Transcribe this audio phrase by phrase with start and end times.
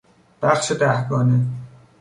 [0.41, 1.39] بخش دهگانه